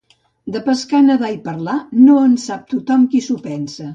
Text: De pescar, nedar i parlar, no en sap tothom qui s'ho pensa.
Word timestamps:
De 0.53 0.61
pescar, 0.67 1.01
nedar 1.09 1.29
i 1.35 1.37
parlar, 1.43 1.77
no 2.07 2.17
en 2.31 2.35
sap 2.47 2.65
tothom 2.75 3.07
qui 3.13 3.25
s'ho 3.27 3.41
pensa. 3.49 3.89